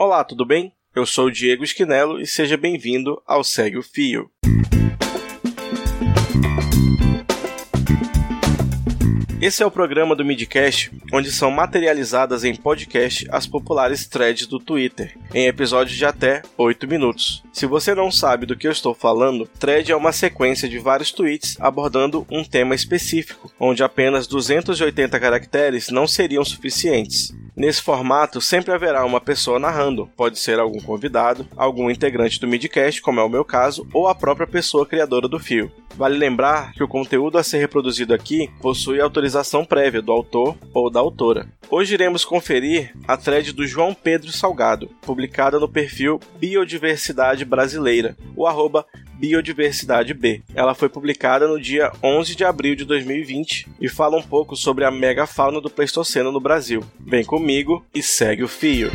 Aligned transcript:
Olá, 0.00 0.22
tudo 0.22 0.46
bem? 0.46 0.72
Eu 0.94 1.04
sou 1.04 1.26
o 1.26 1.30
Diego 1.30 1.64
Esquinelo 1.64 2.20
e 2.20 2.26
seja 2.26 2.56
bem-vindo 2.56 3.20
ao 3.26 3.42
Segue 3.42 3.78
o 3.78 3.82
Fio. 3.82 4.30
Esse 9.40 9.60
é 9.60 9.66
o 9.66 9.70
programa 9.72 10.14
do 10.14 10.24
Midcast, 10.24 10.92
onde 11.12 11.32
são 11.32 11.50
materializadas 11.50 12.44
em 12.44 12.54
podcast 12.54 13.26
as 13.28 13.48
populares 13.48 14.06
threads 14.06 14.46
do 14.46 14.60
Twitter, 14.60 15.18
em 15.34 15.48
episódios 15.48 15.96
de 15.96 16.04
até 16.04 16.42
8 16.56 16.86
minutos. 16.86 17.42
Se 17.52 17.66
você 17.66 17.92
não 17.92 18.08
sabe 18.12 18.46
do 18.46 18.56
que 18.56 18.68
eu 18.68 18.72
estou 18.72 18.94
falando, 18.94 19.48
thread 19.58 19.90
é 19.90 19.96
uma 19.96 20.12
sequência 20.12 20.68
de 20.68 20.78
vários 20.78 21.10
tweets 21.10 21.56
abordando 21.58 22.24
um 22.30 22.44
tema 22.44 22.72
específico, 22.72 23.52
onde 23.58 23.82
apenas 23.82 24.28
280 24.28 25.18
caracteres 25.18 25.88
não 25.88 26.06
seriam 26.06 26.44
suficientes. 26.44 27.36
Nesse 27.58 27.82
formato, 27.82 28.40
sempre 28.40 28.72
haverá 28.72 29.04
uma 29.04 29.20
pessoa 29.20 29.58
narrando, 29.58 30.08
pode 30.16 30.38
ser 30.38 30.60
algum 30.60 30.78
convidado, 30.78 31.44
algum 31.56 31.90
integrante 31.90 32.38
do 32.38 32.46
Midcast, 32.46 33.02
como 33.02 33.18
é 33.18 33.22
o 33.24 33.28
meu 33.28 33.44
caso, 33.44 33.84
ou 33.92 34.06
a 34.06 34.14
própria 34.14 34.46
pessoa 34.46 34.86
criadora 34.86 35.26
do 35.26 35.40
fio. 35.40 35.68
Vale 35.96 36.16
lembrar 36.16 36.72
que 36.72 36.84
o 36.84 36.86
conteúdo 36.86 37.36
a 37.36 37.42
ser 37.42 37.58
reproduzido 37.58 38.14
aqui 38.14 38.48
possui 38.60 39.00
autorização 39.00 39.64
prévia 39.64 40.00
do 40.00 40.12
autor 40.12 40.56
ou 40.72 40.88
da 40.88 41.00
autora. 41.00 41.48
Hoje 41.68 41.94
iremos 41.94 42.24
conferir 42.24 42.94
a 43.08 43.16
thread 43.16 43.52
do 43.52 43.66
João 43.66 43.92
Pedro 43.92 44.30
Salgado, 44.30 44.88
publicada 45.02 45.58
no 45.58 45.68
perfil 45.68 46.20
Biodiversidade 46.38 47.44
Brasileira, 47.44 48.16
o 48.36 48.46
arroba 48.46 48.86
Biodiversidade 49.18 50.14
B. 50.14 50.40
Ela 50.54 50.74
foi 50.74 50.88
publicada 50.88 51.48
no 51.48 51.60
dia 51.60 51.92
11 52.02 52.36
de 52.36 52.44
abril 52.44 52.76
de 52.76 52.84
2020 52.84 53.66
e 53.80 53.88
fala 53.88 54.16
um 54.16 54.22
pouco 54.22 54.56
sobre 54.56 54.84
a 54.84 54.90
megafauna 54.90 55.60
do 55.60 55.68
Pleistoceno 55.68 56.30
no 56.30 56.40
Brasil. 56.40 56.84
Vem 57.00 57.24
comigo 57.24 57.84
e 57.92 58.02
segue 58.02 58.44
o 58.44 58.48
fio. 58.48 58.90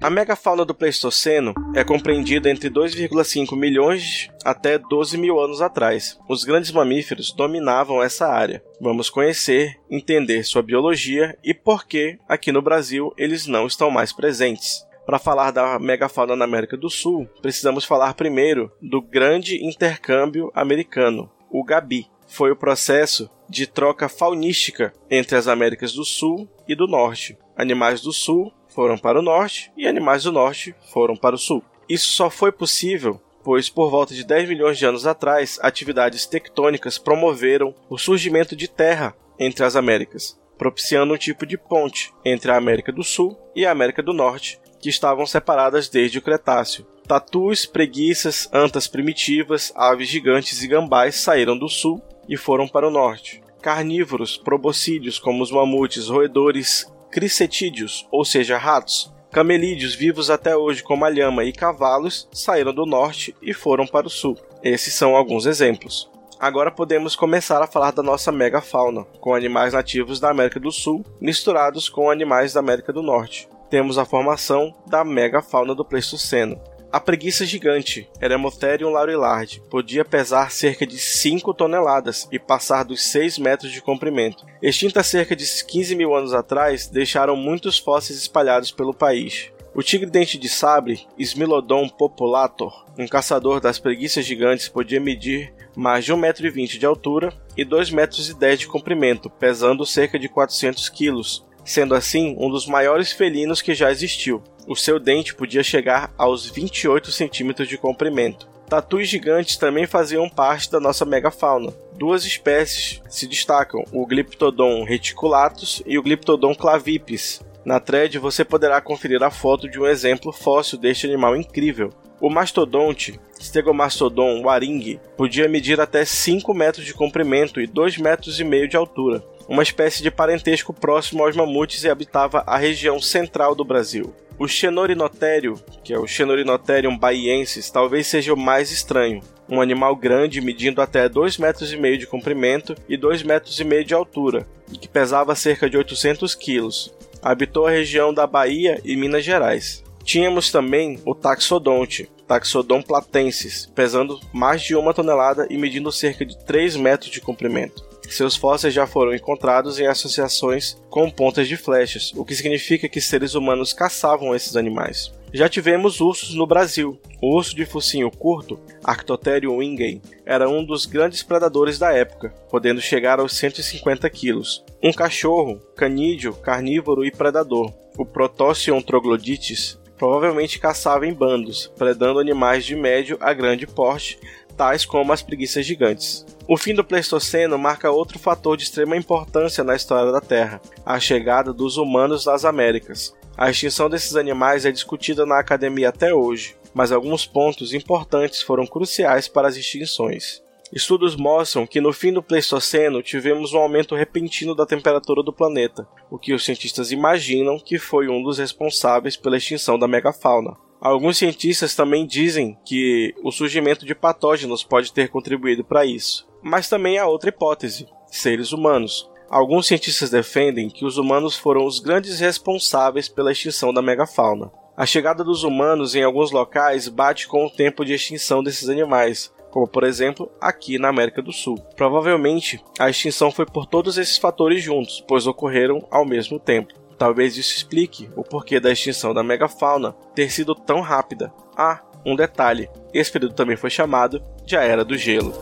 A 0.00 0.08
megafauna 0.08 0.64
do 0.64 0.74
Pleistoceno 0.74 1.52
é 1.74 1.82
compreendida 1.82 2.48
entre 2.48 2.70
2,5 2.70 3.56
milhões 3.56 4.28
até 4.44 4.78
12 4.78 5.18
mil 5.18 5.40
anos 5.40 5.60
atrás. 5.60 6.16
Os 6.28 6.44
grandes 6.44 6.70
mamíferos 6.70 7.32
dominavam 7.32 8.00
essa 8.00 8.28
área. 8.28 8.62
Vamos 8.80 9.10
conhecer, 9.10 9.76
entender 9.90 10.44
sua 10.44 10.62
biologia 10.62 11.36
e 11.42 11.52
por 11.52 11.84
que 11.84 12.16
aqui 12.28 12.52
no 12.52 12.62
Brasil 12.62 13.12
eles 13.18 13.48
não 13.48 13.66
estão 13.66 13.90
mais 13.90 14.12
presentes. 14.12 14.86
Para 15.04 15.18
falar 15.18 15.50
da 15.50 15.80
megafauna 15.80 16.36
na 16.36 16.44
América 16.44 16.76
do 16.76 16.88
Sul, 16.88 17.28
precisamos 17.42 17.84
falar 17.84 18.14
primeiro 18.14 18.70
do 18.80 19.02
Grande 19.02 19.64
Intercâmbio 19.66 20.52
Americano, 20.54 21.28
o 21.50 21.64
GABI. 21.64 22.06
Foi 22.28 22.52
o 22.52 22.56
processo 22.56 23.28
de 23.48 23.66
troca 23.66 24.08
faunística 24.08 24.92
entre 25.10 25.36
as 25.36 25.48
Américas 25.48 25.92
do 25.92 26.04
Sul 26.04 26.48
e 26.68 26.76
do 26.76 26.86
Norte. 26.86 27.36
Animais 27.56 28.00
do 28.00 28.12
Sul 28.12 28.52
foram 28.68 28.96
para 28.96 29.18
o 29.18 29.22
norte 29.22 29.72
e 29.76 29.86
animais 29.86 30.24
do 30.24 30.32
norte 30.32 30.74
foram 30.92 31.16
para 31.16 31.34
o 31.34 31.38
sul. 31.38 31.62
Isso 31.88 32.08
só 32.08 32.28
foi 32.28 32.52
possível 32.52 33.20
pois 33.48 33.70
por 33.70 33.90
volta 33.90 34.14
de 34.14 34.24
10 34.24 34.46
milhões 34.46 34.76
de 34.76 34.84
anos 34.84 35.06
atrás, 35.06 35.58
atividades 35.62 36.26
tectônicas 36.26 36.98
promoveram 36.98 37.74
o 37.88 37.96
surgimento 37.96 38.54
de 38.54 38.68
terra 38.68 39.16
entre 39.38 39.64
as 39.64 39.74
Américas, 39.74 40.38
propiciando 40.58 41.14
um 41.14 41.16
tipo 41.16 41.46
de 41.46 41.56
ponte 41.56 42.12
entre 42.22 42.50
a 42.50 42.58
América 42.58 42.92
do 42.92 43.02
Sul 43.02 43.38
e 43.56 43.64
a 43.64 43.70
América 43.70 44.02
do 44.02 44.12
Norte, 44.12 44.60
que 44.78 44.90
estavam 44.90 45.24
separadas 45.24 45.88
desde 45.88 46.18
o 46.18 46.22
Cretáceo. 46.22 46.86
Tatus, 47.06 47.64
preguiças, 47.64 48.50
antas 48.52 48.86
primitivas, 48.86 49.72
aves 49.74 50.08
gigantes 50.08 50.62
e 50.62 50.68
gambás 50.68 51.14
saíram 51.14 51.56
do 51.56 51.70
sul 51.70 52.02
e 52.28 52.36
foram 52.36 52.68
para 52.68 52.86
o 52.86 52.90
norte. 52.90 53.42
Carnívoros, 53.62 54.36
proboscídeos 54.36 55.18
como 55.18 55.42
os 55.42 55.50
mamutes, 55.50 56.08
roedores, 56.08 56.86
cricetídeos, 57.10 58.06
ou 58.10 58.24
seja, 58.24 58.58
ratos, 58.58 59.12
camelídeos 59.30 59.94
vivos 59.94 60.30
até 60.30 60.56
hoje 60.56 60.82
como 60.82 61.04
a 61.04 61.08
lhama 61.08 61.44
e 61.44 61.52
cavalos 61.52 62.28
saíram 62.32 62.72
do 62.72 62.86
norte 62.86 63.34
e 63.42 63.52
foram 63.52 63.86
para 63.86 64.06
o 64.06 64.10
sul. 64.10 64.36
Esses 64.62 64.94
são 64.94 65.14
alguns 65.14 65.46
exemplos. 65.46 66.10
Agora 66.40 66.70
podemos 66.70 67.16
começar 67.16 67.60
a 67.62 67.66
falar 67.66 67.90
da 67.90 68.02
nossa 68.02 68.30
megafauna, 68.30 69.04
com 69.20 69.34
animais 69.34 69.72
nativos 69.72 70.20
da 70.20 70.30
América 70.30 70.60
do 70.60 70.70
Sul 70.70 71.04
misturados 71.20 71.88
com 71.88 72.10
animais 72.10 72.52
da 72.52 72.60
América 72.60 72.92
do 72.92 73.02
Norte. 73.02 73.48
Temos 73.68 73.98
a 73.98 74.04
formação 74.04 74.72
da 74.86 75.04
megafauna 75.04 75.74
do 75.74 75.84
Pleistoceno, 75.84 76.58
a 76.90 76.98
preguiça 76.98 77.44
gigante, 77.44 78.08
Eremotherium 78.20 78.90
laurillardi, 78.90 79.60
podia 79.68 80.04
pesar 80.04 80.50
cerca 80.50 80.86
de 80.86 80.98
5 80.98 81.52
toneladas 81.52 82.26
e 82.32 82.38
passar 82.38 82.82
dos 82.82 83.02
6 83.02 83.38
metros 83.38 83.70
de 83.70 83.82
comprimento. 83.82 84.46
Extinta 84.62 85.02
cerca 85.02 85.36
de 85.36 85.44
15 85.44 85.94
mil 85.94 86.14
anos 86.14 86.32
atrás, 86.32 86.86
deixaram 86.86 87.36
muitos 87.36 87.78
fósseis 87.78 88.18
espalhados 88.18 88.70
pelo 88.70 88.94
país. 88.94 89.52
O 89.74 89.82
tigre-dente 89.82 90.38
de 90.38 90.48
sabre, 90.48 91.06
Smilodon 91.18 91.88
populator, 91.90 92.86
um 92.98 93.06
caçador 93.06 93.60
das 93.60 93.78
preguiças 93.78 94.24
gigantes, 94.24 94.68
podia 94.68 94.98
medir 94.98 95.52
mais 95.76 96.04
de 96.04 96.12
1,20m 96.12 96.78
de 96.78 96.86
altura 96.86 97.32
e 97.56 97.64
2,10 97.64 97.94
metros 97.94 98.58
de 98.58 98.66
comprimento, 98.66 99.28
pesando 99.28 99.86
cerca 99.86 100.18
de 100.18 100.28
400 100.28 100.88
quilos, 100.88 101.46
sendo 101.68 101.94
assim 101.94 102.34
um 102.38 102.50
dos 102.50 102.66
maiores 102.66 103.12
felinos 103.12 103.60
que 103.60 103.74
já 103.74 103.90
existiu. 103.90 104.42
O 104.66 104.74
seu 104.74 104.98
dente 104.98 105.34
podia 105.34 105.62
chegar 105.62 106.12
aos 106.16 106.48
28 106.48 107.12
centímetros 107.12 107.68
de 107.68 107.76
comprimento. 107.76 108.48
Tatus 108.68 109.08
gigantes 109.08 109.56
também 109.56 109.86
faziam 109.86 110.28
parte 110.28 110.70
da 110.70 110.80
nossa 110.80 111.04
megafauna. 111.04 111.72
Duas 111.94 112.24
espécies 112.24 113.02
se 113.08 113.26
destacam, 113.26 113.82
o 113.92 114.06
Glyptodon 114.06 114.84
reticulatus 114.84 115.82
e 115.86 115.98
o 115.98 116.02
Glyptodon 116.02 116.54
clavipes. 116.54 117.42
Na 117.64 117.80
thread 117.80 118.18
você 118.18 118.44
poderá 118.44 118.80
conferir 118.80 119.22
a 119.22 119.30
foto 119.30 119.68
de 119.68 119.78
um 119.78 119.86
exemplo 119.86 120.32
fóssil 120.32 120.78
deste 120.78 121.06
animal 121.06 121.36
incrível. 121.36 121.90
O 122.20 122.30
mastodonte, 122.30 123.18
Stegomastodon 123.40 124.42
waring, 124.42 124.98
podia 125.16 125.48
medir 125.48 125.80
até 125.80 126.04
5 126.04 126.52
metros 126.52 126.84
de 126.84 126.92
comprimento 126.92 127.60
e 127.60 127.66
2 127.66 127.98
metros 127.98 128.40
e 128.40 128.44
meio 128.44 128.68
de 128.68 128.76
altura 128.76 129.22
uma 129.48 129.62
espécie 129.62 130.02
de 130.02 130.10
parentesco 130.10 130.74
próximo 130.74 131.24
aos 131.24 131.34
mamutes 131.34 131.82
e 131.82 131.88
habitava 131.88 132.44
a 132.46 132.58
região 132.58 133.00
central 133.00 133.54
do 133.54 133.64
Brasil. 133.64 134.14
O 134.38 134.46
Xenorinotério, 134.46 135.54
que 135.82 135.92
é 135.92 135.98
o 135.98 136.06
Xenorinotherium 136.06 136.96
baiensis, 136.96 137.70
talvez 137.70 138.06
seja 138.06 138.34
o 138.34 138.36
mais 138.36 138.70
estranho. 138.70 139.22
Um 139.48 139.60
animal 139.62 139.96
grande 139.96 140.42
medindo 140.42 140.82
até 140.82 141.08
2,5 141.08 141.40
metros 141.40 141.68
de 141.70 142.06
comprimento 142.06 142.76
e 142.86 142.98
2,5 142.98 143.24
metros 143.24 143.86
de 143.86 143.94
altura, 143.94 144.46
e 144.70 144.76
que 144.76 144.86
pesava 144.86 145.34
cerca 145.34 145.68
de 145.68 145.78
800 145.78 146.34
quilos. 146.34 146.94
Habitou 147.22 147.66
a 147.66 147.70
região 147.70 148.12
da 148.12 148.26
Bahia 148.26 148.78
e 148.84 148.94
Minas 148.94 149.24
Gerais. 149.24 149.82
Tínhamos 150.04 150.52
também 150.52 151.00
o 151.04 151.14
Taxodonte, 151.14 152.08
Taxodon 152.28 152.82
platensis, 152.82 153.66
pesando 153.74 154.20
mais 154.32 154.62
de 154.62 154.76
uma 154.76 154.92
tonelada 154.92 155.46
e 155.48 155.56
medindo 155.56 155.90
cerca 155.90 156.24
de 156.24 156.38
3 156.44 156.76
metros 156.76 157.10
de 157.10 157.20
comprimento. 157.20 157.87
Seus 158.08 158.34
fósseis 158.36 158.72
já 158.72 158.86
foram 158.86 159.14
encontrados 159.14 159.78
em 159.78 159.86
associações 159.86 160.76
com 160.88 161.10
pontas 161.10 161.46
de 161.46 161.56
flechas, 161.56 162.12
o 162.16 162.24
que 162.24 162.34
significa 162.34 162.88
que 162.88 163.00
seres 163.00 163.34
humanos 163.34 163.72
caçavam 163.72 164.34
esses 164.34 164.56
animais. 164.56 165.12
Já 165.32 165.48
tivemos 165.48 166.00
ursos 166.00 166.34
no 166.34 166.46
Brasil. 166.46 166.98
O 167.20 167.36
urso 167.36 167.54
de 167.54 167.66
focinho 167.66 168.10
curto, 168.10 168.58
Arctotherium 168.82 169.58
wingei, 169.58 170.00
era 170.24 170.48
um 170.48 170.64
dos 170.64 170.86
grandes 170.86 171.22
predadores 171.22 171.78
da 171.78 171.92
época, 171.92 172.30
podendo 172.50 172.80
chegar 172.80 173.20
aos 173.20 173.36
150 173.36 174.08
quilos. 174.08 174.64
Um 174.82 174.92
cachorro, 174.92 175.60
canídeo, 175.76 176.32
carnívoro 176.32 177.04
e 177.04 177.10
predador, 177.10 177.72
o 177.98 178.06
Protocion 178.06 178.80
troglodytes, 178.80 179.78
provavelmente 179.98 180.58
caçava 180.58 181.06
em 181.06 181.12
bandos, 181.12 181.70
predando 181.76 182.20
animais 182.20 182.64
de 182.64 182.76
médio 182.76 183.18
a 183.20 183.34
grande 183.34 183.66
porte, 183.66 184.18
tais 184.58 184.84
como 184.84 185.12
as 185.12 185.22
preguiças 185.22 185.64
gigantes. 185.64 186.26
O 186.48 186.56
fim 186.56 186.74
do 186.74 186.84
Pleistoceno 186.84 187.56
marca 187.56 187.92
outro 187.92 188.18
fator 188.18 188.56
de 188.56 188.64
extrema 188.64 188.96
importância 188.96 189.62
na 189.62 189.76
história 189.76 190.10
da 190.10 190.20
Terra, 190.20 190.60
a 190.84 190.98
chegada 190.98 191.52
dos 191.52 191.76
humanos 191.76 192.26
nas 192.26 192.44
Américas. 192.44 193.14
A 193.36 193.48
extinção 193.48 193.88
desses 193.88 194.16
animais 194.16 194.66
é 194.66 194.72
discutida 194.72 195.24
na 195.24 195.38
academia 195.38 195.90
até 195.90 196.12
hoje, 196.12 196.56
mas 196.74 196.90
alguns 196.90 197.24
pontos 197.24 197.72
importantes 197.72 198.42
foram 198.42 198.66
cruciais 198.66 199.28
para 199.28 199.46
as 199.46 199.56
extinções. 199.56 200.42
Estudos 200.72 201.16
mostram 201.16 201.66
que 201.66 201.80
no 201.80 201.92
fim 201.92 202.12
do 202.12 202.22
Pleistoceno 202.22 203.02
tivemos 203.02 203.54
um 203.54 203.58
aumento 203.58 203.94
repentino 203.94 204.54
da 204.54 204.66
temperatura 204.66 205.22
do 205.22 205.32
planeta, 205.32 205.86
o 206.10 206.18
que 206.18 206.34
os 206.34 206.44
cientistas 206.44 206.90
imaginam 206.90 207.58
que 207.58 207.78
foi 207.78 208.08
um 208.08 208.22
dos 208.22 208.38
responsáveis 208.38 209.16
pela 209.16 209.36
extinção 209.36 209.78
da 209.78 209.88
megafauna. 209.88 210.56
Alguns 210.80 211.18
cientistas 211.18 211.74
também 211.74 212.06
dizem 212.06 212.56
que 212.64 213.14
o 213.22 213.32
surgimento 213.32 213.84
de 213.84 213.94
patógenos 213.94 214.62
pode 214.62 214.92
ter 214.92 215.08
contribuído 215.08 215.64
para 215.64 215.84
isso. 215.84 216.28
Mas 216.42 216.68
também 216.68 216.98
há 216.98 217.06
outra 217.06 217.30
hipótese: 217.30 217.86
seres 218.06 218.52
humanos. 218.52 219.10
Alguns 219.28 219.66
cientistas 219.66 220.08
defendem 220.08 220.70
que 220.70 220.86
os 220.86 220.96
humanos 220.96 221.36
foram 221.36 221.66
os 221.66 221.80
grandes 221.80 222.18
responsáveis 222.20 223.08
pela 223.08 223.32
extinção 223.32 223.74
da 223.74 223.82
megafauna. 223.82 224.50
A 224.76 224.86
chegada 224.86 225.24
dos 225.24 225.42
humanos 225.42 225.94
em 225.96 226.02
alguns 226.04 226.30
locais 226.30 226.88
bate 226.88 227.26
com 227.26 227.44
o 227.44 227.50
tempo 227.50 227.84
de 227.84 227.92
extinção 227.92 228.42
desses 228.42 228.68
animais, 228.68 229.34
como 229.50 229.66
por 229.66 229.82
exemplo 229.82 230.30
aqui 230.40 230.78
na 230.78 230.88
América 230.88 231.20
do 231.20 231.32
Sul. 231.32 231.58
Provavelmente 231.74 232.62
a 232.78 232.88
extinção 232.88 233.32
foi 233.32 233.44
por 233.44 233.66
todos 233.66 233.98
esses 233.98 234.16
fatores 234.16 234.62
juntos, 234.62 235.04
pois 235.06 235.26
ocorreram 235.26 235.84
ao 235.90 236.06
mesmo 236.06 236.38
tempo. 236.38 236.72
Talvez 236.98 237.36
isso 237.36 237.54
explique 237.54 238.10
o 238.16 238.24
porquê 238.24 238.58
da 238.58 238.72
extinção 238.72 239.14
da 239.14 239.22
megafauna 239.22 239.94
ter 240.14 240.30
sido 240.32 240.54
tão 240.54 240.80
rápida. 240.80 241.32
Ah, 241.56 241.80
um 242.04 242.16
detalhe: 242.16 242.68
esse 242.92 243.12
período 243.12 243.34
também 243.34 243.56
foi 243.56 243.70
chamado 243.70 244.20
de 244.44 244.56
a 244.56 244.62
Era 244.62 244.84
do 244.84 244.98
Gelo. 244.98 245.32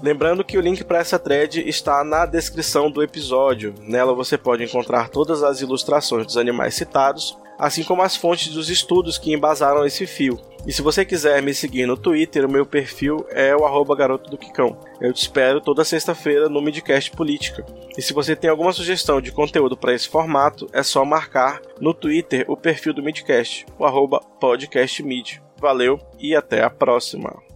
Lembrando 0.00 0.44
que 0.44 0.58
o 0.58 0.60
link 0.60 0.84
para 0.84 0.98
essa 0.98 1.18
thread 1.18 1.66
está 1.66 2.04
na 2.04 2.26
descrição 2.26 2.90
do 2.90 3.02
episódio. 3.02 3.74
Nela 3.80 4.14
você 4.14 4.36
pode 4.36 4.62
encontrar 4.62 5.08
todas 5.08 5.42
as 5.42 5.62
ilustrações 5.62 6.26
dos 6.26 6.36
animais 6.36 6.74
citados, 6.74 7.38
assim 7.58 7.82
como 7.82 8.02
as 8.02 8.16
fontes 8.16 8.52
dos 8.52 8.68
estudos 8.70 9.18
que 9.18 9.32
embasaram 9.32 9.84
esse 9.84 10.06
fio. 10.06 10.40
E 10.66 10.72
se 10.72 10.80
você 10.80 11.04
quiser 11.04 11.42
me 11.42 11.52
seguir 11.52 11.86
no 11.86 11.96
Twitter, 11.96 12.46
o 12.46 12.50
meu 12.50 12.64
perfil 12.64 13.26
é 13.30 13.54
o 13.54 13.66
arroba 13.66 13.94
garoto 13.94 14.30
do 14.30 14.38
Quicão. 14.38 14.78
Eu 14.98 15.12
te 15.12 15.20
espero 15.20 15.60
toda 15.60 15.84
sexta-feira 15.84 16.48
no 16.48 16.62
Midcast 16.62 17.10
Política. 17.10 17.66
E 17.98 18.00
se 18.00 18.14
você 18.14 18.34
tem 18.34 18.48
alguma 18.48 18.72
sugestão 18.72 19.20
de 19.20 19.30
conteúdo 19.30 19.76
para 19.76 19.92
esse 19.92 20.08
formato, 20.08 20.66
é 20.72 20.82
só 20.82 21.04
marcar 21.04 21.60
no 21.78 21.92
Twitter 21.92 22.46
o 22.48 22.56
perfil 22.56 22.94
do 22.94 23.02
Midcast, 23.02 23.66
o 23.78 23.84
arroba 23.84 24.20
podcastmid. 24.40 25.42
Valeu 25.60 25.98
e 26.18 26.34
até 26.34 26.62
a 26.62 26.70
próxima! 26.70 27.53